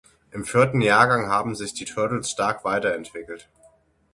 [0.31, 3.47] Im vierten Jahrgang haben sich die Turtles stark weiter entwickelt.